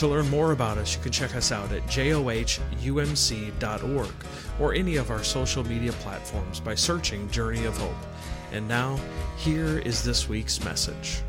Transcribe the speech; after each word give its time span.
To 0.00 0.08
learn 0.08 0.30
more 0.30 0.52
about 0.52 0.78
us, 0.78 0.96
you 0.96 1.02
can 1.02 1.12
check 1.12 1.36
us 1.36 1.52
out 1.52 1.72
at 1.72 1.82
johumc.org 1.82 2.14
or 4.58 4.72
any 4.72 4.96
of 4.96 5.10
our 5.10 5.22
social 5.22 5.62
media 5.62 5.92
platforms 5.92 6.58
by 6.58 6.74
searching 6.74 7.28
Journey 7.30 7.66
of 7.66 7.76
Hope. 7.76 7.92
And 8.50 8.66
now, 8.66 8.98
here 9.36 9.80
is 9.80 10.02
this 10.02 10.26
week's 10.26 10.64
message. 10.64 11.20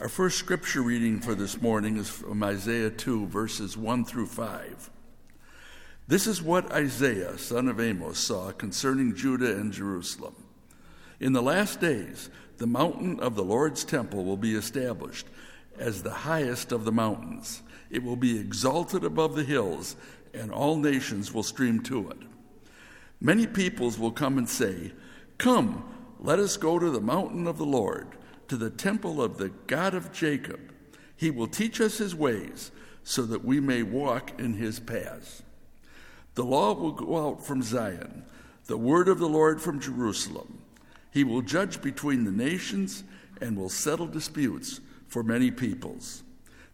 Our 0.00 0.08
first 0.08 0.36
scripture 0.36 0.82
reading 0.82 1.20
for 1.20 1.36
this 1.36 1.62
morning 1.62 1.96
is 1.96 2.10
from 2.10 2.42
Isaiah 2.42 2.90
2, 2.90 3.26
verses 3.26 3.76
1 3.76 4.06
through 4.06 4.26
5. 4.26 4.90
This 6.08 6.26
is 6.26 6.42
what 6.42 6.72
Isaiah, 6.72 7.38
son 7.38 7.68
of 7.68 7.78
Amos, 7.78 8.18
saw 8.18 8.50
concerning 8.50 9.14
Judah 9.14 9.56
and 9.56 9.72
Jerusalem. 9.72 10.34
In 11.20 11.34
the 11.34 11.42
last 11.42 11.80
days, 11.80 12.30
the 12.60 12.66
mountain 12.66 13.18
of 13.20 13.36
the 13.36 13.42
Lord's 13.42 13.86
temple 13.86 14.22
will 14.22 14.36
be 14.36 14.54
established 14.54 15.26
as 15.78 16.02
the 16.02 16.10
highest 16.10 16.72
of 16.72 16.84
the 16.84 16.92
mountains. 16.92 17.62
It 17.88 18.02
will 18.02 18.16
be 18.16 18.38
exalted 18.38 19.02
above 19.02 19.34
the 19.34 19.44
hills, 19.44 19.96
and 20.34 20.52
all 20.52 20.76
nations 20.76 21.32
will 21.32 21.42
stream 21.42 21.82
to 21.84 22.10
it. 22.10 22.18
Many 23.18 23.46
peoples 23.46 23.98
will 23.98 24.10
come 24.10 24.36
and 24.36 24.46
say, 24.46 24.92
Come, 25.38 25.90
let 26.20 26.38
us 26.38 26.58
go 26.58 26.78
to 26.78 26.90
the 26.90 27.00
mountain 27.00 27.46
of 27.46 27.56
the 27.56 27.64
Lord, 27.64 28.08
to 28.48 28.58
the 28.58 28.68
temple 28.68 29.22
of 29.22 29.38
the 29.38 29.48
God 29.66 29.94
of 29.94 30.12
Jacob. 30.12 30.60
He 31.16 31.30
will 31.30 31.46
teach 31.46 31.80
us 31.80 31.96
his 31.96 32.14
ways, 32.14 32.72
so 33.02 33.22
that 33.22 33.42
we 33.42 33.58
may 33.58 33.82
walk 33.82 34.38
in 34.38 34.52
his 34.52 34.78
paths. 34.78 35.42
The 36.34 36.44
law 36.44 36.74
will 36.74 36.92
go 36.92 37.26
out 37.26 37.42
from 37.42 37.62
Zion, 37.62 38.26
the 38.66 38.76
word 38.76 39.08
of 39.08 39.18
the 39.18 39.30
Lord 39.30 39.62
from 39.62 39.80
Jerusalem. 39.80 40.60
He 41.10 41.24
will 41.24 41.42
judge 41.42 41.82
between 41.82 42.24
the 42.24 42.30
nations 42.30 43.04
and 43.40 43.56
will 43.56 43.68
settle 43.68 44.06
disputes 44.06 44.80
for 45.08 45.22
many 45.22 45.50
peoples. 45.50 46.22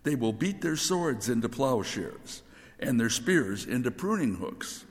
They 0.02 0.14
will 0.14 0.32
beat 0.32 0.60
their 0.60 0.76
swords 0.76 1.28
into 1.28 1.48
plowshares 1.48 2.42
and 2.78 3.00
their 3.00 3.10
spears 3.10 3.64
into 3.64 3.90
pruning 3.90 4.36
hooks. 4.36 4.84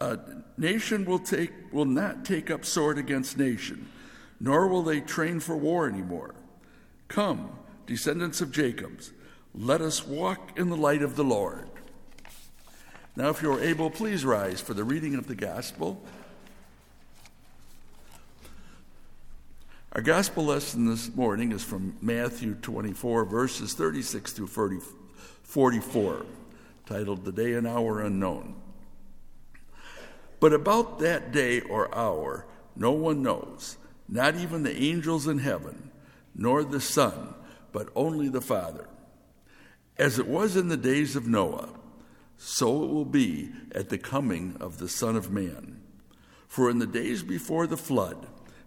A 0.00 0.18
nation 0.56 1.04
will, 1.04 1.18
take, 1.18 1.52
will 1.72 1.84
not 1.84 2.24
take 2.24 2.50
up 2.50 2.64
sword 2.64 2.98
against 2.98 3.36
nation, 3.36 3.88
nor 4.40 4.68
will 4.68 4.82
they 4.82 5.00
train 5.00 5.40
for 5.40 5.56
war 5.56 5.88
anymore. 5.88 6.34
Come, 7.08 7.50
descendants 7.86 8.40
of 8.40 8.52
Jacob's, 8.52 9.12
let 9.54 9.80
us 9.80 10.06
walk 10.06 10.56
in 10.58 10.68
the 10.68 10.76
light 10.76 11.02
of 11.02 11.16
the 11.16 11.24
Lord. 11.24 11.68
Now, 13.16 13.30
if 13.30 13.42
you're 13.42 13.60
able, 13.60 13.90
please 13.90 14.24
rise 14.24 14.60
for 14.60 14.74
the 14.74 14.84
reading 14.84 15.16
of 15.16 15.26
the 15.26 15.34
gospel. 15.34 16.00
Our 19.92 20.02
gospel 20.02 20.44
lesson 20.44 20.84
this 20.84 21.14
morning 21.16 21.50
is 21.50 21.64
from 21.64 21.96
Matthew 22.02 22.54
24, 22.56 23.24
verses 23.24 23.72
36 23.72 24.32
through 24.32 24.48
40, 24.48 24.80
44, 25.42 26.26
titled 26.84 27.24
The 27.24 27.32
Day 27.32 27.54
and 27.54 27.66
Hour 27.66 28.02
Unknown. 28.02 28.54
But 30.40 30.52
about 30.52 30.98
that 30.98 31.32
day 31.32 31.62
or 31.62 31.92
hour, 31.96 32.44
no 32.76 32.92
one 32.92 33.22
knows, 33.22 33.78
not 34.06 34.36
even 34.36 34.62
the 34.62 34.76
angels 34.76 35.26
in 35.26 35.38
heaven, 35.38 35.90
nor 36.34 36.64
the 36.64 36.82
Son, 36.82 37.34
but 37.72 37.88
only 37.96 38.28
the 38.28 38.42
Father. 38.42 38.86
As 39.96 40.18
it 40.18 40.28
was 40.28 40.54
in 40.54 40.68
the 40.68 40.76
days 40.76 41.16
of 41.16 41.26
Noah, 41.26 41.70
so 42.36 42.84
it 42.84 42.90
will 42.90 43.06
be 43.06 43.52
at 43.74 43.88
the 43.88 43.98
coming 43.98 44.54
of 44.60 44.76
the 44.78 44.88
Son 44.88 45.16
of 45.16 45.30
Man. 45.30 45.80
For 46.46 46.68
in 46.68 46.78
the 46.78 46.86
days 46.86 47.22
before 47.22 47.66
the 47.66 47.78
flood, 47.78 48.26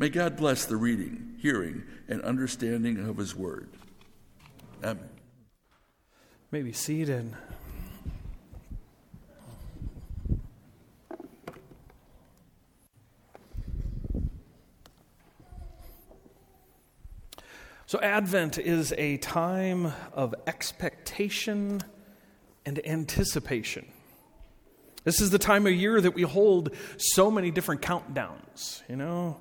May 0.00 0.10
God 0.10 0.36
bless 0.36 0.64
the 0.64 0.76
reading, 0.76 1.34
hearing, 1.38 1.82
and 2.06 2.22
understanding 2.22 3.04
of 3.04 3.16
His 3.16 3.34
Word. 3.34 3.68
Amen. 4.84 5.08
Maybe 6.52 6.72
seated. 6.72 7.34
So, 17.86 17.98
Advent 18.00 18.58
is 18.58 18.94
a 18.96 19.16
time 19.16 19.92
of 20.12 20.32
expectation 20.46 21.80
and 22.64 22.86
anticipation. 22.86 23.86
This 25.02 25.20
is 25.20 25.30
the 25.30 25.38
time 25.38 25.66
of 25.66 25.72
year 25.72 26.00
that 26.00 26.14
we 26.14 26.22
hold 26.22 26.76
so 26.98 27.32
many 27.32 27.50
different 27.50 27.80
countdowns, 27.80 28.82
you 28.88 28.94
know? 28.94 29.38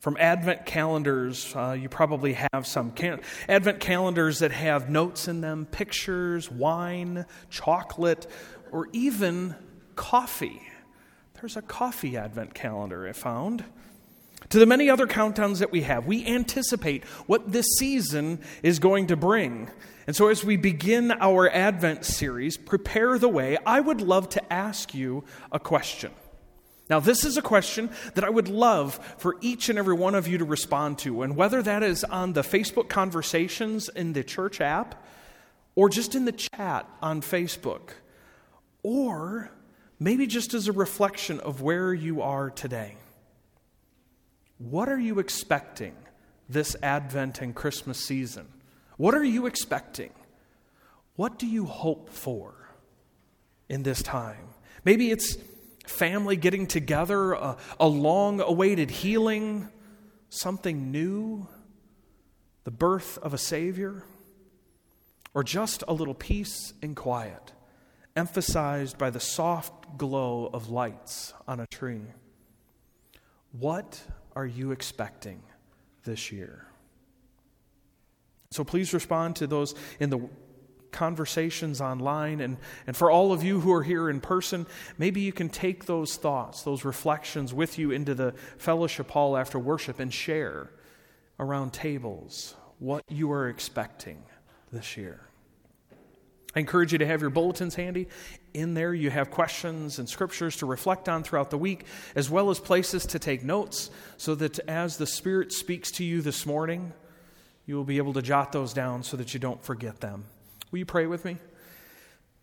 From 0.00 0.16
Advent 0.18 0.64
calendars, 0.64 1.54
uh, 1.54 1.76
you 1.78 1.90
probably 1.90 2.32
have 2.32 2.66
some 2.66 2.94
Advent 3.50 3.80
calendars 3.80 4.38
that 4.38 4.50
have 4.50 4.88
notes 4.88 5.28
in 5.28 5.42
them, 5.42 5.66
pictures, 5.66 6.50
wine, 6.50 7.26
chocolate, 7.50 8.26
or 8.72 8.88
even 8.94 9.54
coffee. 9.96 10.62
There's 11.34 11.58
a 11.58 11.62
coffee 11.62 12.16
Advent 12.16 12.54
calendar 12.54 13.06
I 13.06 13.12
found. 13.12 13.62
To 14.48 14.58
the 14.58 14.64
many 14.64 14.88
other 14.88 15.06
countdowns 15.06 15.58
that 15.58 15.70
we 15.70 15.82
have, 15.82 16.06
we 16.06 16.26
anticipate 16.26 17.04
what 17.26 17.52
this 17.52 17.66
season 17.78 18.40
is 18.62 18.78
going 18.78 19.08
to 19.08 19.16
bring. 19.16 19.70
And 20.06 20.16
so, 20.16 20.28
as 20.28 20.42
we 20.42 20.56
begin 20.56 21.12
our 21.12 21.50
Advent 21.50 22.06
series, 22.06 22.56
Prepare 22.56 23.18
the 23.18 23.28
Way, 23.28 23.58
I 23.66 23.80
would 23.80 24.00
love 24.00 24.30
to 24.30 24.52
ask 24.52 24.94
you 24.94 25.24
a 25.52 25.60
question. 25.60 26.10
Now, 26.90 26.98
this 26.98 27.24
is 27.24 27.36
a 27.36 27.42
question 27.42 27.88
that 28.14 28.24
I 28.24 28.28
would 28.28 28.48
love 28.48 28.94
for 29.16 29.36
each 29.40 29.68
and 29.68 29.78
every 29.78 29.94
one 29.94 30.16
of 30.16 30.26
you 30.26 30.38
to 30.38 30.44
respond 30.44 30.98
to. 30.98 31.22
And 31.22 31.36
whether 31.36 31.62
that 31.62 31.84
is 31.84 32.02
on 32.02 32.32
the 32.32 32.42
Facebook 32.42 32.88
conversations 32.88 33.88
in 33.88 34.12
the 34.12 34.24
church 34.24 34.60
app, 34.60 35.00
or 35.76 35.88
just 35.88 36.16
in 36.16 36.24
the 36.24 36.32
chat 36.32 36.88
on 37.00 37.22
Facebook, 37.22 37.90
or 38.82 39.52
maybe 40.00 40.26
just 40.26 40.52
as 40.52 40.66
a 40.66 40.72
reflection 40.72 41.38
of 41.40 41.62
where 41.62 41.94
you 41.94 42.22
are 42.22 42.50
today. 42.50 42.96
What 44.58 44.88
are 44.88 44.98
you 44.98 45.20
expecting 45.20 45.94
this 46.48 46.74
Advent 46.82 47.40
and 47.40 47.54
Christmas 47.54 47.98
season? 47.98 48.48
What 48.96 49.14
are 49.14 49.24
you 49.24 49.46
expecting? 49.46 50.10
What 51.14 51.38
do 51.38 51.46
you 51.46 51.66
hope 51.66 52.10
for 52.10 52.52
in 53.68 53.84
this 53.84 54.02
time? 54.02 54.48
Maybe 54.84 55.10
it's 55.10 55.36
family 55.90 56.36
getting 56.36 56.66
together, 56.66 57.32
a, 57.32 57.56
a 57.78 57.88
long 57.88 58.40
awaited 58.40 58.90
healing, 58.90 59.68
something 60.28 60.90
new, 60.90 61.46
the 62.64 62.70
birth 62.70 63.18
of 63.18 63.34
a 63.34 63.38
Savior? 63.38 64.04
or 65.34 65.44
just 65.44 65.84
a 65.86 65.92
little 65.92 66.14
peace 66.14 66.74
and 66.82 66.96
quiet, 66.96 67.52
emphasized 68.16 68.98
by 68.98 69.10
the 69.10 69.20
soft 69.20 69.96
glow 69.96 70.50
of 70.52 70.70
lights 70.70 71.32
on 71.46 71.60
a 71.60 71.66
tree. 71.66 72.02
What 73.52 74.02
are 74.34 74.46
you 74.46 74.72
expecting 74.72 75.42
this 76.04 76.32
year? 76.32 76.66
So 78.50 78.64
please 78.64 78.92
respond 78.92 79.36
to 79.36 79.46
those 79.46 79.74
in 80.00 80.10
the 80.10 80.28
conversations 80.92 81.80
online. 81.80 82.40
And, 82.40 82.56
and 82.86 82.96
for 82.96 83.10
all 83.10 83.32
of 83.32 83.42
you 83.42 83.60
who 83.60 83.72
are 83.72 83.82
here 83.82 84.10
in 84.10 84.20
person, 84.20 84.66
maybe 84.98 85.20
you 85.20 85.32
can 85.32 85.48
take 85.48 85.86
those 85.86 86.16
thoughts, 86.16 86.62
those 86.62 86.84
reflections 86.84 87.54
with 87.54 87.78
you 87.78 87.90
into 87.90 88.14
the 88.14 88.32
fellowship 88.58 89.10
hall 89.10 89.36
after 89.36 89.58
worship 89.58 90.00
and 90.00 90.12
share 90.12 90.70
around 91.38 91.72
tables 91.72 92.54
what 92.78 93.04
you 93.08 93.30
are 93.32 93.48
expecting 93.48 94.22
this 94.72 94.96
year. 94.96 95.20
I 96.54 96.58
encourage 96.58 96.90
you 96.90 96.98
to 96.98 97.06
have 97.06 97.20
your 97.20 97.30
bulletins 97.30 97.76
handy. 97.76 98.08
In 98.54 98.74
there, 98.74 98.92
you 98.92 99.10
have 99.10 99.30
questions 99.30 100.00
and 100.00 100.08
scriptures 100.08 100.56
to 100.56 100.66
reflect 100.66 101.08
on 101.08 101.22
throughout 101.22 101.50
the 101.50 101.58
week, 101.58 101.84
as 102.16 102.28
well 102.28 102.50
as 102.50 102.58
places 102.58 103.06
to 103.06 103.20
take 103.20 103.44
notes, 103.44 103.90
so 104.16 104.34
that 104.34 104.58
as 104.68 104.96
the 104.96 105.06
Spirit 105.06 105.52
speaks 105.52 105.92
to 105.92 106.04
you 106.04 106.22
this 106.22 106.46
morning, 106.46 106.92
you 107.66 107.76
will 107.76 107.84
be 107.84 107.98
able 107.98 108.14
to 108.14 108.22
jot 108.22 108.50
those 108.50 108.72
down 108.72 109.04
so 109.04 109.16
that 109.16 109.32
you 109.32 109.38
don't 109.38 109.62
forget 109.62 110.00
them. 110.00 110.24
Will 110.70 110.78
you 110.78 110.86
pray 110.86 111.06
with 111.06 111.24
me? 111.24 111.36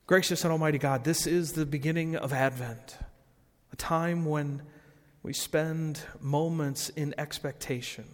Gracious 0.05 0.43
and 0.43 0.51
Almighty 0.51 0.77
God, 0.77 1.05
this 1.05 1.25
is 1.25 1.53
the 1.53 1.65
beginning 1.65 2.17
of 2.17 2.33
Advent, 2.33 2.97
a 3.71 3.75
time 3.77 4.25
when 4.25 4.63
we 5.23 5.31
spend 5.31 6.01
moments 6.19 6.89
in 6.89 7.15
expectation 7.17 8.05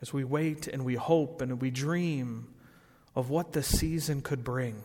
as 0.00 0.12
we 0.12 0.24
wait 0.24 0.66
and 0.66 0.86
we 0.86 0.94
hope 0.94 1.42
and 1.42 1.60
we 1.60 1.70
dream 1.70 2.48
of 3.14 3.28
what 3.28 3.52
the 3.52 3.62
season 3.62 4.22
could 4.22 4.42
bring. 4.42 4.82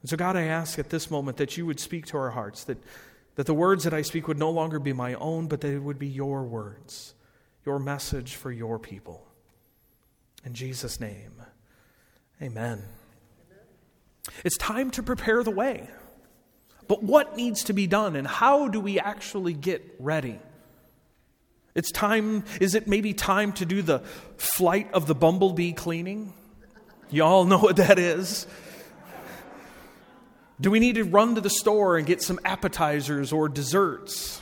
And 0.00 0.08
so, 0.08 0.16
God, 0.16 0.36
I 0.36 0.44
ask 0.44 0.78
at 0.78 0.88
this 0.88 1.10
moment 1.10 1.36
that 1.38 1.58
you 1.58 1.66
would 1.66 1.80
speak 1.80 2.06
to 2.06 2.16
our 2.16 2.30
hearts, 2.30 2.64
that, 2.64 2.78
that 3.34 3.46
the 3.46 3.54
words 3.54 3.84
that 3.84 3.92
I 3.92 4.02
speak 4.02 4.26
would 4.26 4.38
no 4.38 4.50
longer 4.50 4.78
be 4.78 4.92
my 4.94 5.14
own, 5.14 5.48
but 5.48 5.60
that 5.60 5.68
they 5.68 5.78
would 5.78 5.98
be 5.98 6.08
your 6.08 6.44
words, 6.44 7.14
your 7.66 7.78
message 7.78 8.36
for 8.36 8.50
your 8.50 8.78
people. 8.78 9.26
In 10.44 10.54
Jesus' 10.54 11.00
name, 11.00 11.42
amen. 12.42 12.82
It's 14.44 14.56
time 14.56 14.90
to 14.92 15.02
prepare 15.02 15.42
the 15.42 15.50
way. 15.50 15.88
But 16.86 17.02
what 17.02 17.36
needs 17.36 17.64
to 17.64 17.72
be 17.72 17.86
done, 17.86 18.16
and 18.16 18.26
how 18.26 18.68
do 18.68 18.80
we 18.80 19.00
actually 19.00 19.54
get 19.54 19.82
ready? 19.98 20.38
It's 21.74 21.90
time, 21.90 22.44
is 22.60 22.74
it 22.74 22.86
maybe 22.86 23.14
time 23.14 23.52
to 23.54 23.64
do 23.64 23.82
the 23.82 24.00
flight 24.36 24.92
of 24.92 25.06
the 25.06 25.14
bumblebee 25.14 25.72
cleaning? 25.72 26.32
You 27.10 27.24
all 27.24 27.44
know 27.44 27.58
what 27.58 27.76
that 27.76 27.98
is. 27.98 28.46
Do 30.60 30.70
we 30.70 30.78
need 30.78 30.94
to 30.96 31.04
run 31.04 31.34
to 31.34 31.40
the 31.40 31.50
store 31.50 31.96
and 31.96 32.06
get 32.06 32.22
some 32.22 32.38
appetizers 32.44 33.32
or 33.32 33.48
desserts? 33.48 34.40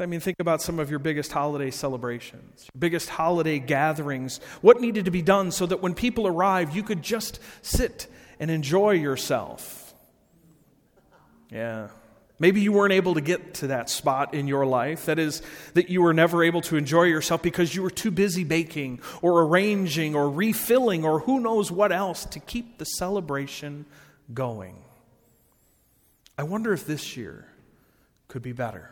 I 0.00 0.06
mean, 0.06 0.20
think 0.20 0.36
about 0.40 0.60
some 0.60 0.78
of 0.78 0.90
your 0.90 0.98
biggest 0.98 1.32
holiday 1.32 1.70
celebrations, 1.70 2.68
biggest 2.78 3.08
holiday 3.08 3.58
gatherings. 3.58 4.40
What 4.60 4.80
needed 4.80 5.04
to 5.04 5.10
be 5.10 5.22
done 5.22 5.50
so 5.50 5.66
that 5.66 5.82
when 5.82 5.94
people 5.94 6.26
arrive, 6.26 6.74
you 6.74 6.82
could 6.82 7.02
just 7.02 7.38
sit 7.62 8.08
and 8.40 8.50
enjoy 8.50 8.92
yourself? 8.92 9.94
Yeah. 11.50 11.88
Maybe 12.40 12.60
you 12.60 12.72
weren't 12.72 12.92
able 12.92 13.14
to 13.14 13.20
get 13.20 13.54
to 13.54 13.68
that 13.68 13.88
spot 13.88 14.34
in 14.34 14.48
your 14.48 14.66
life. 14.66 15.06
That 15.06 15.20
is, 15.20 15.40
that 15.74 15.88
you 15.88 16.02
were 16.02 16.12
never 16.12 16.42
able 16.42 16.60
to 16.62 16.76
enjoy 16.76 17.04
yourself 17.04 17.42
because 17.42 17.74
you 17.74 17.82
were 17.82 17.90
too 17.90 18.10
busy 18.10 18.42
baking 18.42 19.00
or 19.22 19.42
arranging 19.42 20.16
or 20.16 20.28
refilling 20.28 21.04
or 21.04 21.20
who 21.20 21.38
knows 21.38 21.70
what 21.70 21.92
else 21.92 22.24
to 22.26 22.40
keep 22.40 22.78
the 22.78 22.84
celebration 22.84 23.86
going. 24.32 24.76
I 26.36 26.42
wonder 26.42 26.72
if 26.72 26.84
this 26.86 27.16
year 27.16 27.46
could 28.26 28.42
be 28.42 28.52
better. 28.52 28.90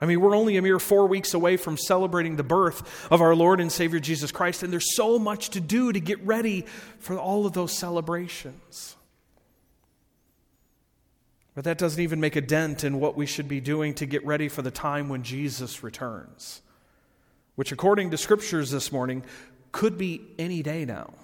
I 0.00 0.04
mean, 0.04 0.20
we're 0.20 0.36
only 0.36 0.56
a 0.56 0.62
mere 0.62 0.78
four 0.78 1.06
weeks 1.06 1.32
away 1.32 1.56
from 1.56 1.78
celebrating 1.78 2.36
the 2.36 2.42
birth 2.42 3.08
of 3.10 3.22
our 3.22 3.34
Lord 3.34 3.60
and 3.60 3.72
Savior 3.72 3.98
Jesus 3.98 4.30
Christ, 4.30 4.62
and 4.62 4.70
there's 4.72 4.94
so 4.94 5.18
much 5.18 5.50
to 5.50 5.60
do 5.60 5.90
to 5.92 6.00
get 6.00 6.24
ready 6.24 6.66
for 6.98 7.18
all 7.18 7.46
of 7.46 7.54
those 7.54 7.72
celebrations. 7.72 8.96
But 11.54 11.64
that 11.64 11.78
doesn't 11.78 12.02
even 12.02 12.20
make 12.20 12.36
a 12.36 12.42
dent 12.42 12.84
in 12.84 13.00
what 13.00 13.16
we 13.16 13.24
should 13.24 13.48
be 13.48 13.60
doing 13.60 13.94
to 13.94 14.04
get 14.04 14.24
ready 14.26 14.48
for 14.48 14.60
the 14.60 14.70
time 14.70 15.08
when 15.08 15.22
Jesus 15.22 15.82
returns, 15.82 16.60
which, 17.54 17.72
according 17.72 18.10
to 18.10 18.18
scriptures 18.18 18.70
this 18.70 18.92
morning, 18.92 19.24
could 19.72 19.96
be 19.96 20.20
any 20.38 20.62
day 20.62 20.84
now. 20.84 21.14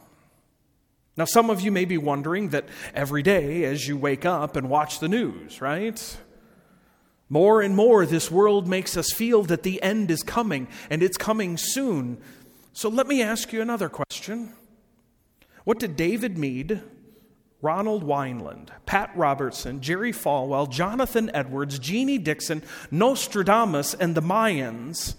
Now, 1.18 1.26
some 1.26 1.50
of 1.50 1.60
you 1.60 1.70
may 1.70 1.84
be 1.84 1.98
wondering 1.98 2.48
that 2.50 2.64
every 2.94 3.22
day 3.22 3.64
as 3.64 3.86
you 3.86 3.98
wake 3.98 4.24
up 4.24 4.56
and 4.56 4.70
watch 4.70 4.98
the 4.98 5.08
news, 5.08 5.60
right? 5.60 6.16
More 7.32 7.62
and 7.62 7.74
more, 7.74 8.04
this 8.04 8.30
world 8.30 8.68
makes 8.68 8.94
us 8.94 9.10
feel 9.10 9.42
that 9.44 9.62
the 9.62 9.82
end 9.82 10.10
is 10.10 10.22
coming, 10.22 10.68
and 10.90 11.02
it's 11.02 11.16
coming 11.16 11.56
soon. 11.56 12.18
So 12.74 12.90
let 12.90 13.06
me 13.06 13.22
ask 13.22 13.54
you 13.54 13.62
another 13.62 13.88
question. 13.88 14.52
What 15.64 15.78
did 15.78 15.96
David 15.96 16.36
Meade, 16.36 16.82
Ronald 17.62 18.04
Weinland, 18.04 18.68
Pat 18.84 19.16
Robertson, 19.16 19.80
Jerry 19.80 20.12
Falwell, 20.12 20.68
Jonathan 20.68 21.30
Edwards, 21.32 21.78
Jeane 21.78 22.22
Dixon, 22.22 22.62
Nostradamus, 22.90 23.94
and 23.94 24.14
the 24.14 24.20
Mayans, 24.20 25.14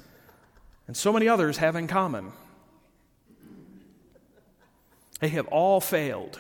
and 0.86 0.96
so 0.96 1.12
many 1.12 1.28
others 1.28 1.58
have 1.58 1.76
in 1.76 1.88
common? 1.88 2.32
They 5.20 5.30
have 5.30 5.48
all 5.48 5.82
failed. 5.82 6.40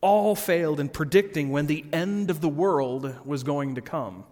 All 0.00 0.34
failed 0.34 0.80
in 0.80 0.88
predicting 0.88 1.52
when 1.52 1.66
the 1.66 1.84
end 1.92 2.30
of 2.30 2.40
the 2.40 2.48
world 2.48 3.14
was 3.24 3.44
going 3.44 3.76
to 3.76 3.80
come. 3.80 4.24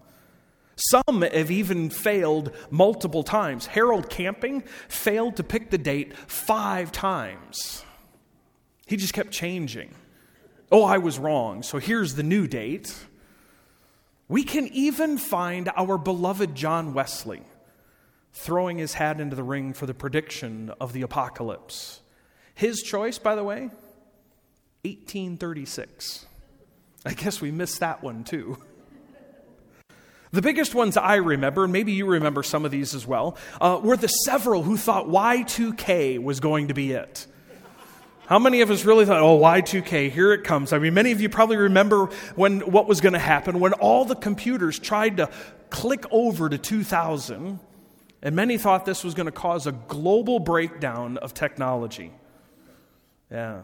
Some 0.76 1.22
have 1.22 1.50
even 1.50 1.90
failed 1.90 2.50
multiple 2.70 3.22
times. 3.22 3.66
Harold 3.66 4.10
Camping 4.10 4.62
failed 4.88 5.36
to 5.36 5.44
pick 5.44 5.70
the 5.70 5.78
date 5.78 6.16
five 6.16 6.90
times. 6.90 7.84
He 8.86 8.96
just 8.96 9.14
kept 9.14 9.30
changing. 9.30 9.94
Oh, 10.72 10.84
I 10.84 10.98
was 10.98 11.18
wrong, 11.18 11.62
so 11.62 11.78
here's 11.78 12.14
the 12.14 12.22
new 12.22 12.46
date. 12.46 12.94
We 14.28 14.42
can 14.42 14.66
even 14.68 15.18
find 15.18 15.70
our 15.76 15.98
beloved 15.98 16.54
John 16.54 16.94
Wesley 16.94 17.42
throwing 18.32 18.78
his 18.78 18.94
hat 18.94 19.20
into 19.20 19.36
the 19.36 19.42
ring 19.44 19.72
for 19.72 19.86
the 19.86 19.94
prediction 19.94 20.72
of 20.80 20.92
the 20.92 21.02
apocalypse. 21.02 22.00
His 22.54 22.82
choice, 22.82 23.18
by 23.18 23.36
the 23.36 23.44
way, 23.44 23.70
1836. 24.82 26.26
I 27.06 27.14
guess 27.14 27.40
we 27.40 27.50
missed 27.50 27.80
that 27.80 28.02
one 28.02 28.24
too. 28.24 28.58
The 30.34 30.42
biggest 30.42 30.74
ones 30.74 30.96
I 30.96 31.14
remember, 31.14 31.62
and 31.62 31.72
maybe 31.72 31.92
you 31.92 32.06
remember 32.06 32.42
some 32.42 32.64
of 32.64 32.72
these 32.72 32.92
as 32.92 33.06
well, 33.06 33.36
uh, 33.60 33.78
were 33.80 33.96
the 33.96 34.08
several 34.08 34.64
who 34.64 34.76
thought 34.76 35.06
Y2K 35.06 36.20
was 36.20 36.40
going 36.40 36.68
to 36.68 36.74
be 36.74 36.90
it. 36.90 37.28
How 38.26 38.40
many 38.40 38.60
of 38.60 38.68
us 38.68 38.84
really 38.84 39.06
thought, 39.06 39.20
oh, 39.22 39.38
Y2K, 39.38 40.10
here 40.10 40.32
it 40.32 40.42
comes? 40.42 40.72
I 40.72 40.80
mean, 40.80 40.92
many 40.92 41.12
of 41.12 41.20
you 41.20 41.28
probably 41.28 41.56
remember 41.56 42.06
when 42.34 42.62
what 42.62 42.88
was 42.88 43.00
going 43.00 43.12
to 43.12 43.18
happen 43.20 43.60
when 43.60 43.74
all 43.74 44.04
the 44.04 44.16
computers 44.16 44.76
tried 44.76 45.18
to 45.18 45.30
click 45.70 46.04
over 46.10 46.48
to 46.48 46.58
2000, 46.58 47.60
and 48.20 48.34
many 48.34 48.58
thought 48.58 48.86
this 48.86 49.04
was 49.04 49.14
going 49.14 49.26
to 49.26 49.32
cause 49.32 49.68
a 49.68 49.72
global 49.72 50.40
breakdown 50.40 51.16
of 51.18 51.32
technology. 51.32 52.10
Yeah. 53.30 53.62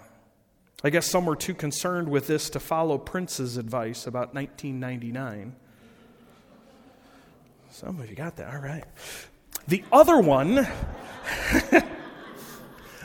I 0.84 0.90
guess 0.90 1.10
some 1.10 1.26
were 1.26 1.34
too 1.34 1.54
concerned 1.54 2.08
with 2.08 2.28
this 2.28 2.48
to 2.50 2.60
follow 2.60 2.96
Prince's 2.96 3.56
advice 3.56 4.06
about 4.06 4.34
1999. 4.34 5.56
Some 7.72 8.00
of 8.00 8.10
you 8.10 8.16
got 8.16 8.36
that. 8.36 8.52
All 8.52 8.60
right. 8.60 8.84
The 9.68 9.84
other 9.92 10.18
one. 10.18 10.54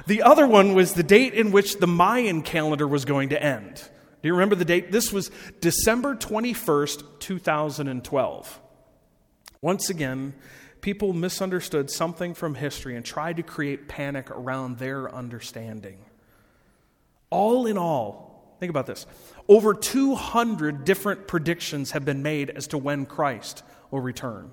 the 0.07 0.23
other 0.23 0.47
one 0.47 0.73
was 0.73 0.93
the 0.93 1.03
date 1.03 1.33
in 1.35 1.51
which 1.51 1.77
the 1.77 1.85
Mayan 1.87 2.41
calendar 2.41 2.87
was 2.87 3.05
going 3.05 3.29
to 3.29 3.41
end. 3.41 3.75
Do 3.75 4.27
you 4.27 4.33
remember 4.33 4.55
the 4.55 4.65
date? 4.65 4.91
This 4.91 5.13
was 5.13 5.29
December 5.61 6.15
21st, 6.15 7.03
2012. 7.19 8.59
Once 9.61 9.89
again, 9.91 10.33
people 10.81 11.13
misunderstood 11.13 11.91
something 11.91 12.33
from 12.33 12.55
history 12.55 12.95
and 12.95 13.05
tried 13.05 13.37
to 13.37 13.43
create 13.43 13.87
panic 13.87 14.31
around 14.31 14.79
their 14.79 15.13
understanding. 15.13 15.99
All 17.29 17.67
in 17.67 17.77
all, 17.77 18.55
think 18.59 18.71
about 18.71 18.87
this 18.87 19.05
over 19.47 19.75
200 19.75 20.85
different 20.85 21.27
predictions 21.27 21.91
have 21.91 22.03
been 22.03 22.23
made 22.23 22.49
as 22.49 22.65
to 22.67 22.79
when 22.79 23.05
Christ 23.05 23.61
will 23.95 24.01
return 24.01 24.51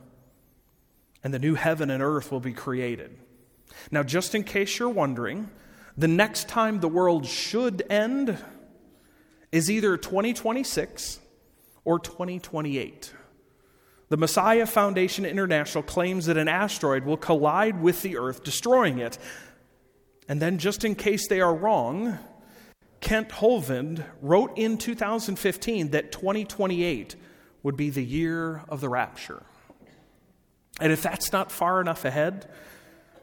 and 1.24 1.34
the 1.34 1.38
new 1.38 1.54
heaven 1.54 1.90
and 1.90 2.00
earth 2.00 2.30
will 2.30 2.40
be 2.40 2.52
created. 2.52 3.16
Now, 3.90 4.04
just 4.04 4.36
in 4.36 4.44
case 4.44 4.78
you're 4.78 4.88
wondering, 4.88 5.50
the 5.96 6.08
next 6.08 6.48
time 6.48 6.78
the 6.78 6.88
world 6.88 7.26
should 7.26 7.82
end 7.90 8.38
is 9.50 9.68
either 9.68 9.96
2026 9.96 11.18
or 11.84 11.98
2028. 11.98 13.12
The 14.10 14.16
Messiah 14.16 14.66
Foundation 14.66 15.24
International 15.24 15.82
claims 15.82 16.26
that 16.26 16.36
an 16.36 16.48
asteroid 16.48 17.04
will 17.04 17.16
collide 17.16 17.82
with 17.82 18.02
the 18.02 18.18
Earth, 18.18 18.44
destroying 18.44 18.98
it. 18.98 19.18
And 20.28 20.40
then, 20.40 20.58
just 20.58 20.84
in 20.84 20.94
case 20.94 21.26
they 21.26 21.40
are 21.40 21.54
wrong, 21.54 22.18
Kent 23.00 23.30
Hovind 23.30 24.04
wrote 24.20 24.56
in 24.56 24.78
2015 24.78 25.90
that 25.90 26.12
2028 26.12 27.16
would 27.62 27.76
be 27.76 27.90
the 27.90 28.04
year 28.04 28.62
of 28.68 28.80
the 28.80 28.88
rapture. 28.88 29.42
And 30.80 30.92
if 30.92 31.02
that's 31.02 31.32
not 31.32 31.52
far 31.52 31.80
enough 31.80 32.04
ahead, 32.04 32.48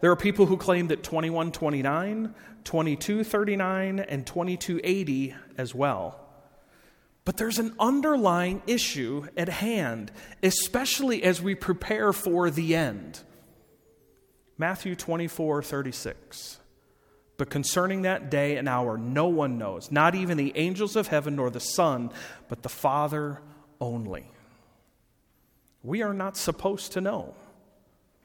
there 0.02 0.12
are 0.12 0.16
people 0.16 0.46
who 0.46 0.58
claim 0.58 0.88
that 0.88 1.04
2129, 1.04 2.34
2239, 2.64 4.00
and 4.00 4.26
2280 4.26 5.36
as 5.58 5.76
well. 5.76 6.20
But 7.26 7.38
there's 7.38 7.60
an 7.60 7.76
underlying 7.80 8.62
issue 8.66 9.28
at 9.36 9.50
hand, 9.50 10.12
especially 10.42 11.24
as 11.24 11.42
we 11.42 11.54
prepare 11.54 12.14
for 12.14 12.50
the 12.50 12.76
end. 12.76 13.22
Matthew 14.58 14.96
24, 14.96 15.62
36. 15.64 16.60
But 17.38 17.50
concerning 17.50 18.02
that 18.02 18.30
day 18.30 18.58
and 18.58 18.68
hour, 18.68 18.98
no 18.98 19.28
one 19.28 19.58
knows, 19.58 19.92
not 19.92 20.16
even 20.16 20.38
the 20.38 20.52
angels 20.56 20.96
of 20.96 21.08
heaven 21.08 21.36
nor 21.36 21.50
the 21.50 21.60
Son, 21.60 22.12
but 22.50 22.64
the 22.64 22.70
Father 22.70 23.42
only. 23.82 24.26
We 25.84 26.02
are 26.02 26.14
not 26.14 26.38
supposed 26.38 26.94
to 26.94 27.02
know 27.02 27.34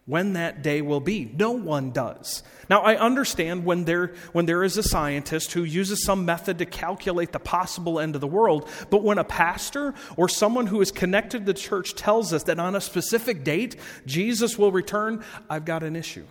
when 0.06 0.34
that 0.34 0.62
day 0.62 0.82
will 0.82 1.00
be. 1.00 1.30
No 1.36 1.52
one 1.52 1.90
does. 1.90 2.42
Now, 2.68 2.82
I 2.82 2.96
understand 2.96 3.64
when 3.64 3.84
there, 3.84 4.14
when 4.32 4.46
there 4.46 4.62
is 4.62 4.76
a 4.76 4.82
scientist 4.82 5.52
who 5.52 5.64
uses 5.64 6.04
some 6.04 6.26
method 6.26 6.58
to 6.58 6.66
calculate 6.66 7.32
the 7.32 7.38
possible 7.38 7.98
end 7.98 8.14
of 8.14 8.20
the 8.20 8.26
world, 8.26 8.68
but 8.90 9.02
when 9.02 9.18
a 9.18 9.24
pastor 9.24 9.94
or 10.16 10.28
someone 10.28 10.66
who 10.66 10.80
is 10.80 10.92
connected 10.92 11.40
to 11.40 11.44
the 11.44 11.58
church 11.58 11.94
tells 11.94 12.32
us 12.32 12.42
that 12.44 12.58
on 12.58 12.76
a 12.76 12.80
specific 12.80 13.44
date 13.44 13.76
Jesus 14.04 14.58
will 14.58 14.72
return, 14.72 15.24
I've 15.48 15.64
got 15.64 15.82
an 15.82 15.96
issue. 15.96 16.26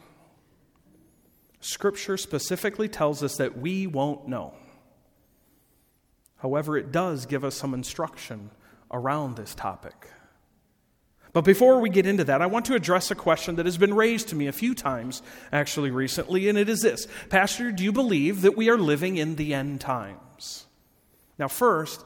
Scripture 1.60 2.18
specifically 2.18 2.90
tells 2.90 3.24
us 3.24 3.38
that 3.38 3.58
we 3.58 3.88
won't 3.88 4.28
know. 4.28 4.54
However, 6.38 6.78
it 6.78 6.92
does 6.92 7.26
give 7.26 7.46
us 7.46 7.56
some 7.56 7.74
instruction 7.74 8.52
around 8.94 9.36
this 9.36 9.54
topic. 9.56 10.08
But 11.34 11.46
before 11.46 11.82
we 11.82 11.90
get 11.90 12.06
into 12.06 12.24
that, 12.26 12.44
I 12.44 12.46
want 12.46 12.66
to 12.66 12.76
address 12.76 13.10
a 13.10 13.16
question 13.16 13.56
that 13.56 13.66
has 13.66 13.78
been 13.78 13.96
raised 13.96 14.30
to 14.30 14.36
me 14.36 14.46
a 14.46 14.52
few 14.52 14.76
times 14.76 15.24
actually 15.52 15.90
recently, 15.90 16.48
and 16.48 16.58
it 16.58 16.70
is 16.70 16.82
this 16.82 17.08
Pastor, 17.30 17.72
do 17.72 17.84
you 17.84 17.92
believe 17.92 18.42
that 18.44 18.56
we 18.56 18.70
are 18.70 18.78
living 18.78 19.18
in 19.18 19.36
the 19.36 19.54
end 19.54 19.82
times? 19.82 20.68
Now, 21.40 21.48
first, 21.48 22.06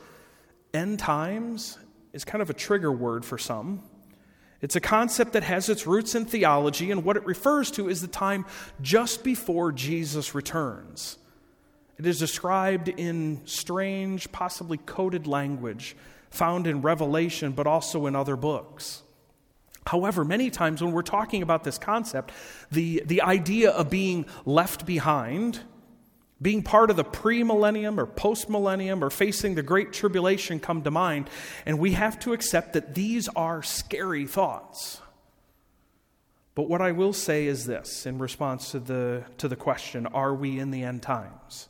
end 0.73 0.99
times 0.99 1.77
is 2.13 2.23
kind 2.23 2.41
of 2.41 2.49
a 2.49 2.53
trigger 2.53 2.91
word 2.91 3.25
for 3.25 3.37
some. 3.37 3.83
It's 4.61 4.77
a 4.77 4.81
concept 4.81 5.33
that 5.33 5.43
has 5.43 5.69
its 5.69 5.85
roots 5.85 6.15
in 6.15 6.25
theology, 6.25 6.89
and 6.89 7.03
what 7.03 7.17
it 7.17 7.25
refers 7.25 7.69
to 7.71 7.89
is 7.89 8.01
the 8.01 8.07
time 8.07 8.45
just 8.81 9.23
before 9.23 9.71
Jesus 9.71 10.33
returns. 10.33 11.17
It 11.99 12.05
is 12.05 12.17
described 12.17 12.87
in 12.87 13.41
strange, 13.45 14.31
possibly 14.31 14.77
coded 14.77 15.27
language 15.27 15.95
found 16.29 16.67
in 16.67 16.81
Revelation, 16.81 17.51
but 17.51 17.67
also 17.67 18.05
in 18.05 18.15
other 18.15 18.35
books. 18.35 19.03
However, 19.85 20.25
many 20.25 20.49
times 20.49 20.83
when 20.83 20.91
we're 20.91 21.01
talking 21.01 21.41
about 21.41 21.63
this 21.63 21.77
concept, 21.77 22.33
the, 22.71 23.01
the 23.05 23.21
idea 23.21 23.71
of 23.71 23.89
being 23.89 24.25
left 24.45 24.85
behind, 24.85 25.61
being 26.41 26.61
part 26.61 26.89
of 26.89 26.97
the 26.97 27.05
pre-millennium 27.05 27.99
or 27.99 28.05
post-millennium 28.05 29.03
or 29.03 29.09
facing 29.09 29.55
the 29.55 29.63
great 29.63 29.93
tribulation 29.93 30.59
come 30.59 30.83
to 30.83 30.91
mind, 30.91 31.29
and 31.65 31.79
we 31.79 31.93
have 31.93 32.19
to 32.19 32.33
accept 32.33 32.73
that 32.73 32.95
these 32.95 33.29
are 33.29 33.63
scary 33.63 34.27
thoughts. 34.27 34.99
But 36.53 36.67
what 36.67 36.81
I 36.81 36.91
will 36.91 37.13
say 37.13 37.45
is 37.45 37.65
this 37.65 38.05
in 38.05 38.17
response 38.17 38.71
to 38.71 38.79
the, 38.79 39.23
to 39.37 39.47
the 39.47 39.55
question, 39.55 40.05
are 40.07 40.33
we 40.33 40.59
in 40.59 40.71
the 40.71 40.83
end 40.83 41.01
times? 41.01 41.69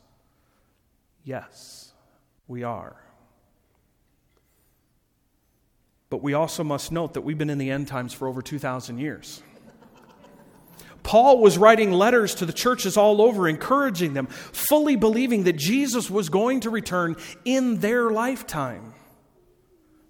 Yes, 1.22 1.92
we 2.48 2.62
are. 2.64 2.96
But 6.10 6.22
we 6.22 6.34
also 6.34 6.64
must 6.64 6.90
note 6.90 7.14
that 7.14 7.20
we've 7.20 7.38
been 7.38 7.50
in 7.50 7.58
the 7.58 7.70
end 7.70 7.88
times 7.88 8.12
for 8.14 8.28
over 8.28 8.40
2,000 8.40 8.98
years. 8.98 9.42
Paul 11.02 11.38
was 11.40 11.56
writing 11.56 11.92
letters 11.92 12.34
to 12.36 12.46
the 12.46 12.52
churches 12.52 12.96
all 12.96 13.22
over, 13.22 13.48
encouraging 13.48 14.12
them, 14.12 14.26
fully 14.26 14.96
believing 14.96 15.44
that 15.44 15.56
Jesus 15.56 16.10
was 16.10 16.28
going 16.28 16.60
to 16.60 16.70
return 16.70 17.16
in 17.44 17.78
their 17.80 18.10
lifetime. 18.10 18.94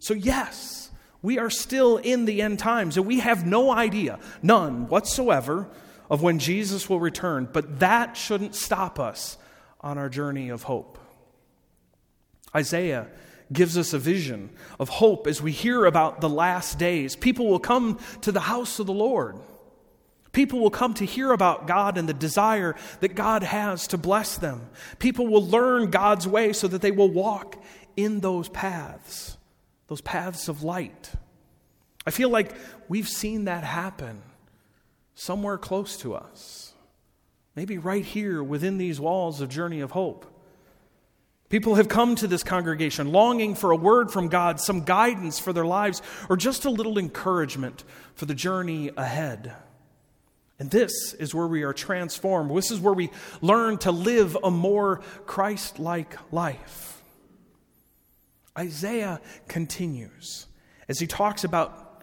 So, 0.00 0.14
yes, 0.14 0.90
we 1.22 1.38
are 1.38 1.50
still 1.50 1.98
in 1.98 2.24
the 2.24 2.42
end 2.42 2.58
times, 2.58 2.96
and 2.96 3.06
we 3.06 3.20
have 3.20 3.46
no 3.46 3.70
idea, 3.70 4.18
none 4.42 4.88
whatsoever, 4.88 5.68
of 6.10 6.22
when 6.22 6.38
Jesus 6.38 6.88
will 6.88 7.00
return, 7.00 7.48
but 7.52 7.80
that 7.80 8.16
shouldn't 8.16 8.54
stop 8.54 8.98
us 8.98 9.36
on 9.80 9.98
our 9.98 10.08
journey 10.08 10.48
of 10.48 10.64
hope. 10.64 10.98
Isaiah 12.54 13.08
gives 13.52 13.78
us 13.78 13.92
a 13.92 13.98
vision 13.98 14.50
of 14.78 14.88
hope 14.88 15.26
as 15.26 15.40
we 15.40 15.52
hear 15.52 15.84
about 15.84 16.20
the 16.20 16.28
last 16.28 16.78
days. 16.78 17.16
People 17.16 17.48
will 17.48 17.58
come 17.58 17.98
to 18.22 18.32
the 18.32 18.40
house 18.40 18.78
of 18.78 18.86
the 18.86 18.92
Lord. 18.92 19.36
People 20.32 20.60
will 20.60 20.70
come 20.70 20.94
to 20.94 21.06
hear 21.06 21.32
about 21.32 21.66
God 21.66 21.96
and 21.96 22.08
the 22.08 22.14
desire 22.14 22.76
that 23.00 23.14
God 23.14 23.42
has 23.42 23.88
to 23.88 23.98
bless 23.98 24.36
them. 24.36 24.68
People 24.98 25.26
will 25.26 25.46
learn 25.46 25.90
God's 25.90 26.28
way 26.28 26.52
so 26.52 26.68
that 26.68 26.82
they 26.82 26.90
will 26.90 27.10
walk 27.10 27.62
in 27.96 28.20
those 28.20 28.48
paths, 28.48 29.36
those 29.88 30.02
paths 30.02 30.48
of 30.48 30.62
light. 30.62 31.12
I 32.06 32.10
feel 32.10 32.28
like 32.28 32.54
we've 32.88 33.08
seen 33.08 33.46
that 33.46 33.64
happen 33.64 34.22
somewhere 35.14 35.58
close 35.58 35.96
to 35.98 36.14
us. 36.14 36.74
Maybe 37.56 37.78
right 37.78 38.04
here 38.04 38.42
within 38.42 38.78
these 38.78 39.00
walls 39.00 39.40
of 39.40 39.48
Journey 39.48 39.80
of 39.80 39.90
Hope. 39.90 40.26
People 41.48 41.76
have 41.76 41.88
come 41.88 42.14
to 42.16 42.26
this 42.26 42.42
congregation 42.42 43.10
longing 43.10 43.54
for 43.54 43.70
a 43.70 43.76
word 43.76 44.10
from 44.10 44.28
God, 44.28 44.60
some 44.60 44.82
guidance 44.82 45.38
for 45.38 45.52
their 45.52 45.64
lives, 45.64 46.02
or 46.28 46.36
just 46.36 46.66
a 46.66 46.70
little 46.70 46.98
encouragement 46.98 47.84
for 48.14 48.26
the 48.26 48.34
journey 48.34 48.90
ahead. 48.96 49.54
And 50.58 50.70
this 50.70 51.14
is 51.14 51.34
where 51.34 51.46
we 51.46 51.62
are 51.62 51.72
transformed. 51.72 52.54
This 52.54 52.70
is 52.70 52.80
where 52.80 52.92
we 52.92 53.10
learn 53.40 53.78
to 53.78 53.92
live 53.92 54.36
a 54.42 54.50
more 54.50 55.00
Christ 55.24 55.78
like 55.78 56.16
life. 56.32 57.00
Isaiah 58.58 59.20
continues 59.46 60.46
as 60.88 60.98
he 60.98 61.06
talks 61.06 61.44
about 61.44 62.02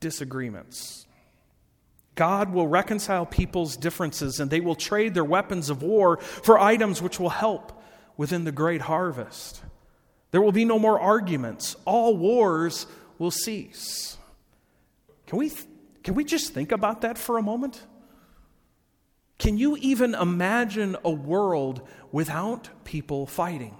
disagreements. 0.00 1.06
God 2.16 2.52
will 2.52 2.66
reconcile 2.66 3.24
people's 3.24 3.76
differences 3.76 4.40
and 4.40 4.50
they 4.50 4.60
will 4.60 4.74
trade 4.74 5.14
their 5.14 5.24
weapons 5.24 5.70
of 5.70 5.82
war 5.82 6.16
for 6.16 6.58
items 6.58 7.00
which 7.00 7.20
will 7.20 7.30
help 7.30 7.75
within 8.16 8.44
the 8.44 8.52
great 8.52 8.82
harvest. 8.82 9.62
There 10.30 10.42
will 10.42 10.52
be 10.52 10.64
no 10.64 10.78
more 10.78 10.98
arguments. 10.98 11.76
All 11.84 12.16
wars 12.16 12.86
will 13.18 13.30
cease. 13.30 14.16
Can 15.26 15.38
we, 15.38 15.52
can 16.02 16.14
we 16.14 16.24
just 16.24 16.52
think 16.52 16.72
about 16.72 17.00
that 17.02 17.18
for 17.18 17.38
a 17.38 17.42
moment? 17.42 17.82
Can 19.38 19.58
you 19.58 19.76
even 19.76 20.14
imagine 20.14 20.96
a 21.04 21.10
world 21.10 21.86
without 22.10 22.68
people 22.84 23.26
fighting? 23.26 23.76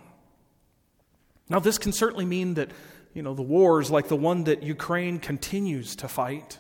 Now, 1.49 1.61
this 1.61 1.79
can 1.79 1.93
certainly 1.93 2.25
mean 2.25 2.55
that, 2.55 2.71
you 3.15 3.23
know, 3.23 3.35
the 3.35 3.43
wars 3.43 3.91
like 3.91 4.09
the 4.09 4.17
one 4.17 4.45
that 4.45 4.63
Ukraine 4.63 5.19
continues 5.19 5.97
to 5.97 6.09
fight 6.09 6.59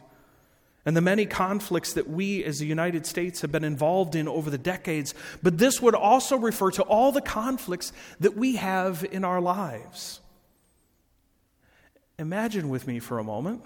and 0.86 0.96
the 0.96 1.00
many 1.00 1.26
conflicts 1.26 1.92
that 1.94 2.08
we 2.08 2.44
as 2.44 2.60
the 2.60 2.66
United 2.66 3.04
States 3.04 3.40
have 3.40 3.50
been 3.50 3.64
involved 3.64 4.14
in 4.14 4.28
over 4.28 4.48
the 4.48 4.56
decades, 4.56 5.14
but 5.42 5.58
this 5.58 5.82
would 5.82 5.96
also 5.96 6.36
refer 6.38 6.70
to 6.70 6.82
all 6.84 7.10
the 7.10 7.20
conflicts 7.20 7.92
that 8.20 8.36
we 8.36 8.54
have 8.54 9.04
in 9.10 9.24
our 9.24 9.40
lives. 9.40 10.20
Imagine 12.20 12.68
with 12.68 12.86
me 12.86 13.00
for 13.00 13.18
a 13.18 13.24
moment, 13.24 13.64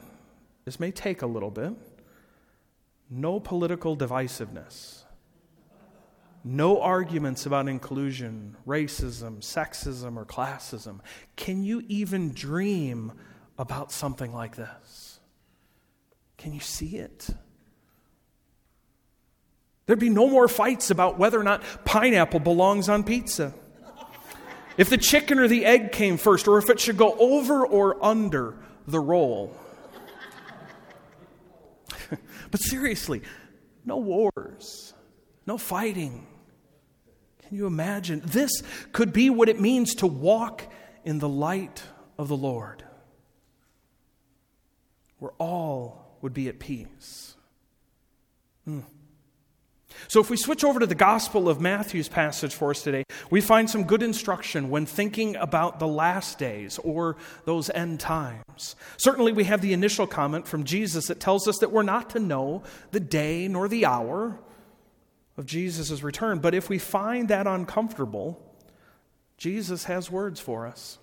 this 0.65 0.81
may 0.81 0.91
take 0.91 1.21
a 1.21 1.27
little 1.27 1.51
bit, 1.51 1.75
no 3.11 3.39
political 3.39 3.95
divisiveness, 3.97 5.03
no 6.43 6.81
arguments 6.81 7.45
about 7.45 7.69
inclusion, 7.69 8.57
racism, 8.67 9.41
sexism, 9.41 10.17
or 10.17 10.25
classism. 10.25 11.01
Can 11.37 11.65
you 11.65 11.83
even 11.87 12.33
dream 12.33 13.13
about 13.59 13.93
something 13.93 14.33
like 14.33 14.57
this? 14.57 15.10
Can 16.41 16.55
you 16.55 16.61
see 16.61 16.97
it? 16.97 17.29
There'd 19.85 19.99
be 19.99 20.09
no 20.09 20.27
more 20.27 20.49
fights 20.49 20.91
about 20.91 21.19
whether 21.19 21.39
or 21.39 21.45
not 21.45 21.63
pineapple 21.85 22.41
belongs 22.41 22.89
on 22.89 23.05
pizza. 23.05 23.53
If 24.79 24.89
the 24.89 24.97
chicken 24.97 25.39
or 25.39 25.49
the 25.49 25.67
egg 25.67 25.93
came 25.93 26.17
first, 26.17 26.49
or 26.49 26.57
if 26.57 26.71
it 26.71 26.81
should 26.81 26.97
go 26.97 27.13
over 27.19 27.67
or 27.67 28.03
under 28.03 28.57
the 28.87 28.99
roll. 28.99 29.55
but 32.51 32.61
seriously, 32.63 33.21
no 33.85 33.99
wars, 33.99 34.95
no 35.47 35.59
fighting. 35.59 36.27
Can 37.47 37.59
you 37.59 37.67
imagine? 37.67 38.23
This 38.25 38.63
could 38.93 39.13
be 39.13 39.29
what 39.29 39.51
it 39.51 39.61
means 39.61 39.97
to 39.97 40.07
walk 40.07 40.73
in 41.05 41.19
the 41.19 41.29
light 41.29 41.83
of 42.17 42.29
the 42.29 42.37
Lord. 42.37 42.83
We're 45.19 45.33
all 45.33 46.10
would 46.23 46.35
be 46.35 46.49
at 46.49 46.59
peace. 46.59 47.37
Hmm. 48.65 48.81
So, 50.09 50.21
if 50.21 50.31
we 50.31 50.37
switch 50.37 50.65
over 50.65 50.81
to 50.81 50.87
the 50.87 50.95
Gospel 50.95 51.49
of 51.49 51.61
Matthew's 51.61 52.09
passage 52.09 52.55
for 52.55 52.71
us 52.71 52.83
today, 52.83 53.05
we 53.31 53.41
find 53.41 53.69
some 53.69 53.85
good 53.85 54.03
instruction 54.03 54.71
when 54.71 54.87
thinking 54.87 55.37
about 55.37 55.79
the 55.79 55.87
last 55.87 56.39
days 56.39 56.79
or 56.79 57.17
those 57.45 57.71
end 57.71 58.01
times. 58.01 58.77
Certainly, 58.97 59.33
we 59.33 59.45
have 59.45 59.61
the 59.61 59.73
initial 59.73 60.07
comment 60.07 60.47
from 60.47 60.65
Jesus 60.65 61.09
that 61.09 61.21
tells 61.21 61.47
us 61.49 61.59
that 61.59 61.73
we're 61.73 61.83
not 61.83 62.11
to 62.11 62.19
know 62.19 62.63
the 62.93 63.01
day 63.01 63.49
nor 63.49 63.69
the 63.69 63.85
hour 63.85 64.39
of 65.37 65.47
Jesus' 65.47 66.03
return. 66.03 66.39
But 66.39 66.55
if 66.55 66.69
we 66.69 66.79
find 66.79 67.29
that 67.29 67.47
uncomfortable, 67.47 68.41
Jesus 69.37 69.85
has 69.85 70.11
words 70.11 70.41
for 70.41 70.67
us. 70.67 70.99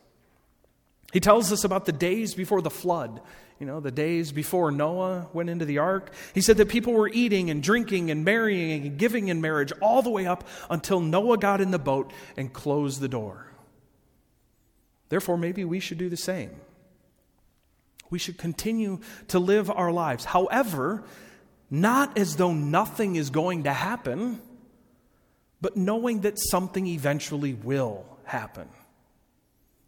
He 1.13 1.19
tells 1.19 1.51
us 1.51 1.63
about 1.63 1.85
the 1.85 1.91
days 1.91 2.33
before 2.33 2.61
the 2.61 2.69
flood 2.69 3.21
you 3.59 3.65
know, 3.65 3.79
the 3.79 3.91
days 3.91 4.31
before 4.31 4.71
Noah 4.71 5.27
went 5.33 5.49
into 5.49 5.65
the 5.65 5.79
ark. 5.79 6.11
He 6.33 6.41
said 6.41 6.57
that 6.57 6.69
people 6.69 6.93
were 6.93 7.09
eating 7.09 7.49
and 7.49 7.63
drinking 7.63 8.11
and 8.11 8.23
marrying 8.23 8.85
and 8.85 8.97
giving 8.97 9.29
in 9.29 9.41
marriage 9.41 9.71
all 9.81 10.01
the 10.01 10.11
way 10.11 10.27
up 10.27 10.47
until 10.69 10.99
Noah 10.99 11.37
got 11.37 11.59
in 11.59 11.71
the 11.71 11.79
boat 11.79 12.11
and 12.35 12.53
closed 12.53 13.01
the 13.01 13.07
door. 13.07 13.51
Therefore, 15.09 15.37
maybe 15.37 15.65
we 15.65 15.79
should 15.79 15.97
do 15.97 16.09
the 16.09 16.17
same. 16.17 16.51
We 18.09 18.19
should 18.19 18.37
continue 18.37 18.99
to 19.29 19.39
live 19.39 19.71
our 19.71 19.91
lives. 19.91 20.25
However, 20.25 21.03
not 21.69 22.17
as 22.17 22.35
though 22.35 22.53
nothing 22.53 23.15
is 23.15 23.29
going 23.29 23.63
to 23.63 23.73
happen, 23.73 24.41
but 25.61 25.75
knowing 25.75 26.21
that 26.21 26.37
something 26.37 26.85
eventually 26.87 27.53
will 27.53 28.05
happen. 28.23 28.69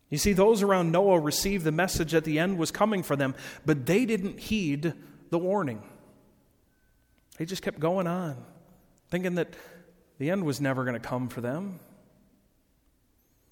You 0.09 0.17
see, 0.17 0.33
those 0.33 0.63
around 0.63 0.91
Noah 0.91 1.19
received 1.19 1.63
the 1.63 1.71
message 1.71 2.13
that 2.13 2.23
the 2.23 2.39
end 2.39 2.57
was 2.57 2.71
coming 2.71 3.03
for 3.03 3.15
them, 3.15 3.35
but 3.65 3.85
they 3.85 4.05
didn't 4.05 4.39
heed 4.39 4.93
the 5.29 5.37
warning. 5.37 5.83
They 7.37 7.45
just 7.45 7.61
kept 7.61 7.79
going 7.79 8.07
on, 8.07 8.35
thinking 9.09 9.35
that 9.35 9.53
the 10.17 10.31
end 10.31 10.45
was 10.45 10.59
never 10.59 10.83
going 10.83 10.99
to 10.99 11.07
come 11.07 11.29
for 11.29 11.41
them. 11.41 11.79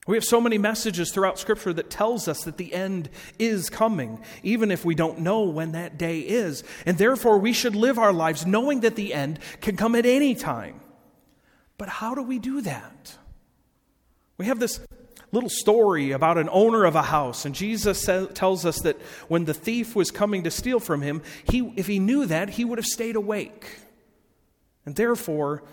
We 0.07 0.15
have 0.15 0.23
so 0.23 0.39
many 0.39 0.57
messages 0.57 1.11
throughout 1.11 1.37
Scripture 1.37 1.73
that 1.73 1.89
tells 1.89 2.29
us 2.29 2.45
that 2.45 2.57
the 2.57 2.73
end 2.73 3.09
is 3.37 3.69
coming, 3.69 4.23
even 4.41 4.71
if 4.71 4.85
we 4.85 4.95
don't 4.95 5.19
know 5.19 5.43
when 5.43 5.73
that 5.73 5.97
day 5.97 6.21
is. 6.21 6.63
And 6.85 6.97
therefore, 6.97 7.37
we 7.37 7.51
should 7.51 7.75
live 7.75 7.99
our 7.99 8.13
lives 8.13 8.45
knowing 8.45 8.79
that 8.81 8.95
the 8.95 9.13
end 9.13 9.39
can 9.59 9.75
come 9.75 9.95
at 9.95 10.05
any 10.05 10.33
time. 10.33 10.79
But 11.77 11.89
how 11.89 12.15
do 12.15 12.23
we 12.23 12.39
do 12.39 12.61
that? 12.61 13.17
We 14.37 14.45
have 14.45 14.59
this 14.59 14.79
little 15.31 15.49
story 15.49 16.11
about 16.11 16.37
an 16.37 16.49
owner 16.51 16.85
of 16.85 16.95
a 16.95 17.01
house. 17.01 17.45
And 17.45 17.53
Jesus 17.53 18.01
sa- 18.01 18.27
tells 18.27 18.65
us 18.65 18.79
that 18.81 18.99
when 19.27 19.45
the 19.45 19.53
thief 19.53 19.95
was 19.95 20.11
coming 20.11 20.43
to 20.43 20.51
steal 20.51 20.79
from 20.79 21.01
him, 21.01 21.21
he, 21.43 21.73
if 21.75 21.87
he 21.87 21.99
knew 21.99 22.25
that, 22.25 22.49
he 22.49 22.65
would 22.65 22.77
have 22.77 22.85
stayed 22.85 23.15
awake. 23.15 23.79
And 24.85 24.95
therefore, 24.95 25.63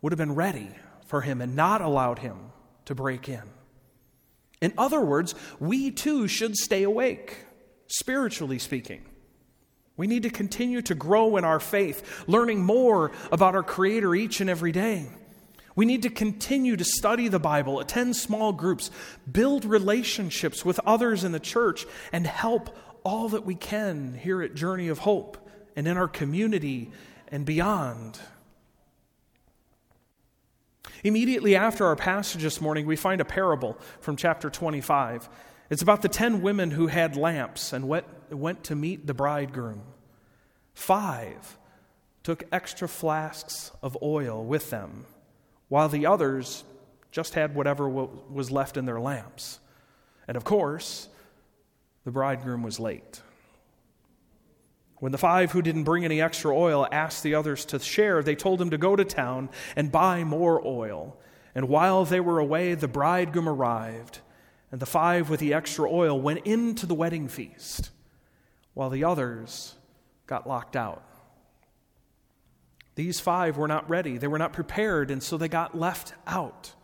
would 0.00 0.12
have 0.12 0.18
been 0.18 0.34
ready 0.34 0.68
for 1.06 1.20
him 1.20 1.40
and 1.40 1.56
not 1.56 1.80
allowed 1.80 2.20
him 2.20 2.36
to 2.84 2.94
break 2.94 3.28
in. 3.28 3.42
In 4.60 4.72
other 4.78 5.00
words, 5.00 5.34
we 5.58 5.90
too 5.90 6.28
should 6.28 6.56
stay 6.56 6.84
awake, 6.84 7.38
spiritually 7.88 8.58
speaking. 8.58 9.04
We 9.96 10.06
need 10.06 10.22
to 10.22 10.30
continue 10.30 10.82
to 10.82 10.94
grow 10.94 11.36
in 11.36 11.44
our 11.44 11.60
faith, 11.60 12.24
learning 12.26 12.64
more 12.64 13.12
about 13.30 13.54
our 13.54 13.62
Creator 13.62 14.14
each 14.14 14.40
and 14.40 14.48
every 14.48 14.72
day. 14.72 15.08
We 15.74 15.86
need 15.86 16.02
to 16.02 16.10
continue 16.10 16.76
to 16.76 16.84
study 16.84 17.28
the 17.28 17.38
Bible, 17.38 17.80
attend 17.80 18.16
small 18.16 18.52
groups, 18.52 18.90
build 19.30 19.64
relationships 19.64 20.64
with 20.64 20.78
others 20.84 21.24
in 21.24 21.32
the 21.32 21.40
church, 21.40 21.86
and 22.12 22.26
help 22.26 22.76
all 23.04 23.30
that 23.30 23.44
we 23.44 23.54
can 23.54 24.14
here 24.14 24.42
at 24.42 24.54
Journey 24.54 24.88
of 24.88 25.00
Hope 25.00 25.38
and 25.74 25.88
in 25.88 25.96
our 25.96 26.08
community 26.08 26.90
and 27.28 27.44
beyond. 27.46 28.20
Immediately 31.02 31.56
after 31.56 31.86
our 31.86 31.96
passage 31.96 32.42
this 32.42 32.60
morning, 32.60 32.86
we 32.86 32.94
find 32.94 33.20
a 33.20 33.24
parable 33.24 33.78
from 34.00 34.16
chapter 34.16 34.50
25. 34.50 35.28
It's 35.70 35.82
about 35.82 36.02
the 36.02 36.08
ten 36.08 36.42
women 36.42 36.70
who 36.70 36.86
had 36.86 37.16
lamps 37.16 37.72
and 37.72 37.88
went, 37.88 38.06
went 38.30 38.64
to 38.64 38.76
meet 38.76 39.06
the 39.06 39.14
bridegroom. 39.14 39.82
Five 40.74 41.58
took 42.22 42.44
extra 42.52 42.86
flasks 42.86 43.72
of 43.82 43.96
oil 44.00 44.44
with 44.44 44.70
them 44.70 45.06
while 45.72 45.88
the 45.88 46.04
others 46.04 46.64
just 47.10 47.32
had 47.32 47.54
whatever 47.54 47.88
was 47.88 48.50
left 48.50 48.76
in 48.76 48.84
their 48.84 49.00
lamps. 49.00 49.58
And 50.28 50.36
of 50.36 50.44
course, 50.44 51.08
the 52.04 52.10
bridegroom 52.10 52.62
was 52.62 52.78
late. 52.78 53.22
When 54.96 55.12
the 55.12 55.16
five 55.18 55.50
who 55.52 55.62
didn't 55.62 55.84
bring 55.84 56.04
any 56.04 56.20
extra 56.20 56.54
oil 56.54 56.86
asked 56.92 57.22
the 57.22 57.34
others 57.36 57.64
to 57.64 57.78
share, 57.78 58.22
they 58.22 58.34
told 58.34 58.60
him 58.60 58.68
to 58.68 58.76
go 58.76 58.96
to 58.96 59.04
town 59.06 59.48
and 59.74 59.90
buy 59.90 60.24
more 60.24 60.60
oil. 60.62 61.16
And 61.54 61.70
while 61.70 62.04
they 62.04 62.20
were 62.20 62.38
away, 62.38 62.74
the 62.74 62.86
bridegroom 62.86 63.48
arrived, 63.48 64.18
and 64.70 64.78
the 64.78 64.84
five 64.84 65.30
with 65.30 65.40
the 65.40 65.54
extra 65.54 65.90
oil 65.90 66.20
went 66.20 66.44
into 66.44 66.84
the 66.84 66.94
wedding 66.94 67.28
feast, 67.28 67.88
while 68.74 68.90
the 68.90 69.04
others 69.04 69.74
got 70.26 70.46
locked 70.46 70.76
out. 70.76 71.02
These 72.94 73.20
five 73.20 73.56
were 73.56 73.68
not 73.68 73.88
ready, 73.88 74.18
they 74.18 74.26
were 74.26 74.38
not 74.38 74.52
prepared, 74.52 75.10
and 75.10 75.22
so 75.22 75.36
they 75.36 75.48
got 75.48 75.78
left 75.78 76.12
out. 76.26 76.74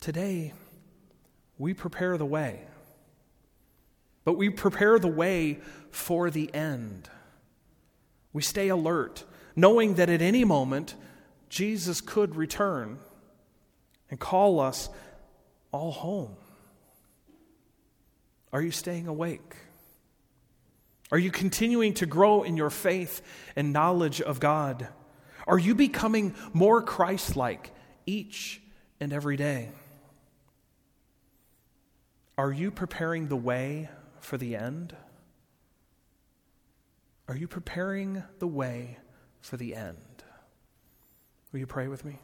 Today, 0.00 0.52
we 1.58 1.74
prepare 1.74 2.16
the 2.16 2.26
way, 2.26 2.60
but 4.24 4.34
we 4.34 4.50
prepare 4.50 4.98
the 4.98 5.08
way 5.08 5.60
for 5.90 6.30
the 6.30 6.52
end. 6.54 7.08
We 8.32 8.42
stay 8.42 8.68
alert, 8.68 9.24
knowing 9.54 9.94
that 9.94 10.08
at 10.08 10.22
any 10.22 10.44
moment, 10.44 10.94
Jesus 11.48 12.00
could 12.00 12.34
return 12.36 12.98
and 14.10 14.18
call 14.18 14.60
us 14.60 14.88
all 15.70 15.90
home. 15.90 16.36
Are 18.52 18.62
you 18.62 18.70
staying 18.70 19.06
awake? 19.06 19.56
Are 21.12 21.18
you 21.18 21.30
continuing 21.30 21.92
to 21.94 22.06
grow 22.06 22.42
in 22.42 22.56
your 22.56 22.70
faith 22.70 23.20
and 23.54 23.70
knowledge 23.70 24.22
of 24.22 24.40
God? 24.40 24.88
Are 25.46 25.58
you 25.58 25.74
becoming 25.74 26.34
more 26.54 26.80
Christ 26.80 27.36
like 27.36 27.70
each 28.06 28.62
and 28.98 29.12
every 29.12 29.36
day? 29.36 29.72
Are 32.38 32.50
you 32.50 32.70
preparing 32.70 33.28
the 33.28 33.36
way 33.36 33.90
for 34.20 34.38
the 34.38 34.56
end? 34.56 34.96
Are 37.28 37.36
you 37.36 37.46
preparing 37.46 38.22
the 38.38 38.46
way 38.46 38.96
for 39.42 39.58
the 39.58 39.74
end? 39.74 39.98
Will 41.52 41.60
you 41.60 41.66
pray 41.66 41.88
with 41.88 42.06
me? 42.06 42.20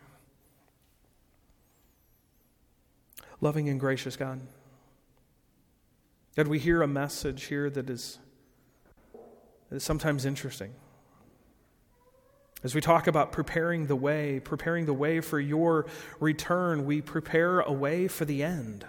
Loving 3.43 3.69
and 3.69 3.79
gracious 3.79 4.17
God, 4.17 4.41
God, 6.37 6.49
we 6.49 6.59
hear 6.59 6.81
a 6.81 6.89
message 6.89 7.45
here 7.45 7.69
that 7.69 7.91
is 7.91 8.19
it's 9.71 9.85
sometimes 9.85 10.25
interesting. 10.25 10.73
As 12.65 12.75
we 12.75 12.81
talk 12.81 13.07
about 13.07 13.31
preparing 13.31 13.87
the 13.87 13.95
way, 13.95 14.41
preparing 14.41 14.87
the 14.87 14.95
way 14.95 15.21
for 15.21 15.39
your 15.39 15.87
return, 16.19 16.87
we 16.87 17.01
prepare 17.01 17.61
a 17.61 17.73
way 17.73 18.09
for 18.09 18.25
the 18.25 18.43
end. 18.43 18.85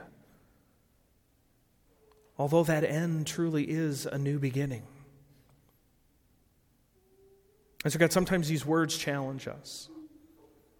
Although 2.38 2.64
that 2.64 2.84
end 2.84 3.28
truly 3.28 3.64
is 3.66 4.06
a 4.06 4.18
new 4.18 4.40
beginning. 4.40 4.84
And 7.84 7.94
so, 7.94 8.00
God, 8.00 8.12
sometimes 8.12 8.48
these 8.48 8.66
words 8.66 8.98
challenge 8.98 9.48
us. 9.48 9.90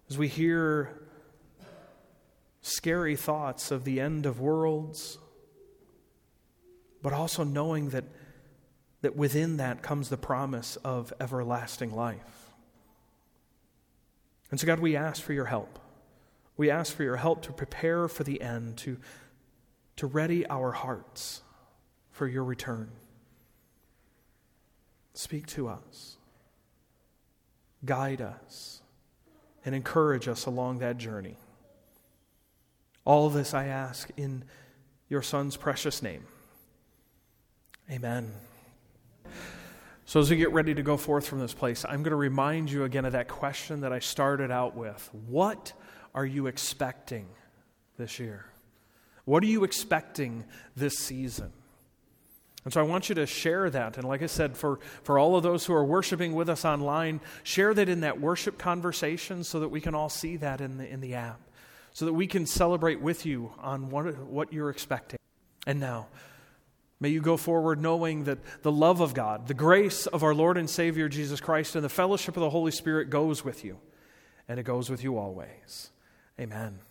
As 0.08 0.18
we 0.18 0.26
hear 0.26 1.06
scary 2.62 3.14
thoughts 3.14 3.70
of 3.70 3.84
the 3.84 4.00
end 4.00 4.26
of 4.26 4.40
worlds, 4.40 5.18
but 7.02 7.12
also 7.12 7.44
knowing 7.44 7.90
that 7.90 8.04
that 9.02 9.16
within 9.16 9.56
that 9.56 9.82
comes 9.82 10.08
the 10.08 10.16
promise 10.16 10.76
of 10.76 11.12
everlasting 11.20 11.94
life. 11.94 12.50
And 14.50 14.58
so, 14.58 14.66
God, 14.66 14.80
we 14.80 14.96
ask 14.96 15.22
for 15.22 15.32
your 15.32 15.46
help. 15.46 15.78
We 16.56 16.70
ask 16.70 16.94
for 16.94 17.04
your 17.04 17.16
help 17.16 17.42
to 17.42 17.52
prepare 17.52 18.08
for 18.08 18.24
the 18.24 18.40
end, 18.42 18.76
to, 18.78 18.98
to 19.96 20.06
ready 20.06 20.46
our 20.46 20.72
hearts 20.72 21.42
for 22.10 22.26
your 22.26 22.44
return. 22.44 22.90
Speak 25.14 25.46
to 25.48 25.68
us, 25.68 26.16
guide 27.84 28.20
us, 28.20 28.82
and 29.64 29.74
encourage 29.74 30.28
us 30.28 30.46
along 30.46 30.78
that 30.78 30.98
journey. 30.98 31.36
All 33.04 33.30
this 33.30 33.54
I 33.54 33.66
ask 33.66 34.10
in 34.16 34.44
your 35.08 35.22
Son's 35.22 35.56
precious 35.56 36.02
name. 36.02 36.24
Amen. 37.90 38.32
So, 40.10 40.18
as 40.18 40.28
we 40.28 40.34
get 40.34 40.52
ready 40.52 40.74
to 40.74 40.82
go 40.82 40.96
forth 40.96 41.24
from 41.28 41.38
this 41.38 41.54
place, 41.54 41.84
I'm 41.84 42.02
going 42.02 42.10
to 42.10 42.16
remind 42.16 42.68
you 42.68 42.82
again 42.82 43.04
of 43.04 43.12
that 43.12 43.28
question 43.28 43.82
that 43.82 43.92
I 43.92 44.00
started 44.00 44.50
out 44.50 44.74
with. 44.74 45.08
What 45.28 45.72
are 46.16 46.26
you 46.26 46.48
expecting 46.48 47.28
this 47.96 48.18
year? 48.18 48.46
What 49.24 49.44
are 49.44 49.46
you 49.46 49.62
expecting 49.62 50.46
this 50.74 50.94
season? 50.98 51.52
And 52.64 52.74
so 52.74 52.80
I 52.80 52.82
want 52.82 53.08
you 53.08 53.14
to 53.14 53.26
share 53.26 53.70
that. 53.70 53.98
And 53.98 54.04
like 54.04 54.20
I 54.20 54.26
said, 54.26 54.56
for, 54.56 54.80
for 55.04 55.16
all 55.16 55.36
of 55.36 55.44
those 55.44 55.64
who 55.64 55.74
are 55.74 55.84
worshiping 55.84 56.34
with 56.34 56.48
us 56.48 56.64
online, 56.64 57.20
share 57.44 57.72
that 57.72 57.88
in 57.88 58.00
that 58.00 58.20
worship 58.20 58.58
conversation 58.58 59.44
so 59.44 59.60
that 59.60 59.68
we 59.68 59.80
can 59.80 59.94
all 59.94 60.08
see 60.08 60.36
that 60.38 60.60
in 60.60 60.78
the, 60.78 60.88
in 60.88 61.00
the 61.00 61.14
app, 61.14 61.40
so 61.92 62.04
that 62.06 62.14
we 62.14 62.26
can 62.26 62.46
celebrate 62.46 63.00
with 63.00 63.24
you 63.24 63.52
on 63.60 63.90
what, 63.90 64.18
what 64.18 64.52
you're 64.52 64.70
expecting. 64.70 65.20
And 65.68 65.78
now, 65.78 66.08
may 67.00 67.08
you 67.08 67.20
go 67.20 67.36
forward 67.36 67.80
knowing 67.80 68.24
that 68.24 68.38
the 68.62 68.72
love 68.72 69.00
of 69.00 69.14
God, 69.14 69.48
the 69.48 69.54
grace 69.54 70.06
of 70.06 70.22
our 70.22 70.34
Lord 70.34 70.58
and 70.58 70.68
Savior 70.68 71.08
Jesus 71.08 71.40
Christ, 71.40 71.74
and 71.74 71.84
the 71.84 71.88
fellowship 71.88 72.36
of 72.36 72.42
the 72.42 72.50
Holy 72.50 72.72
Spirit 72.72 73.10
goes 73.10 73.44
with 73.44 73.64
you, 73.64 73.78
and 74.46 74.60
it 74.60 74.64
goes 74.64 74.90
with 74.90 75.02
you 75.02 75.16
always. 75.16 75.90
Amen. 76.38 76.80